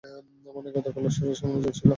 [0.55, 1.87] মানে, গতকালও ওর শরীরে সামান্য জ্বর ছিল!